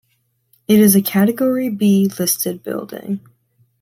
It 0.67 0.79
is 0.79 0.95
a 0.95 1.01
category 1.03 1.69
B 1.69 2.07
listed 2.17 2.63
building. 2.63 3.19